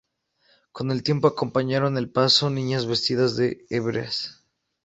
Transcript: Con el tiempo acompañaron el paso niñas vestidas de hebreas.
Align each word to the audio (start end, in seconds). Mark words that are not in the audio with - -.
Con 0.71 0.89
el 0.89 1.03
tiempo 1.03 1.27
acompañaron 1.27 1.95
el 1.95 2.09
paso 2.11 2.49
niñas 2.49 2.87
vestidas 2.87 3.35
de 3.35 3.67
hebreas. 3.69 4.43